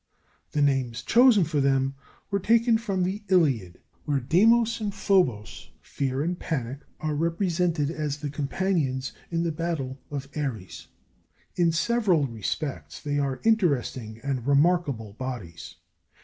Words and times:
The 0.53 0.63
names 0.63 1.03
chosen 1.03 1.43
for 1.43 1.61
them 1.61 1.93
were 2.31 2.39
taken 2.39 2.79
from 2.79 3.03
the 3.03 3.21
Iliad, 3.29 3.77
where 4.05 4.19
"Deimos" 4.19 4.81
and 4.81 4.91
"Phobos" 4.91 5.69
(Fear 5.79 6.23
and 6.23 6.39
Panic) 6.39 6.79
are 6.99 7.13
represented 7.13 7.91
as 7.91 8.17
the 8.17 8.31
companions 8.31 9.13
in 9.29 9.47
battle 9.51 9.99
of 10.09 10.27
Ares. 10.35 10.87
In 11.55 11.71
several 11.71 12.25
respects, 12.25 12.99
they 12.99 13.19
are 13.19 13.41
interesting 13.43 14.19
and 14.23 14.47
remarkable 14.47 15.13
bodies. 15.13 15.75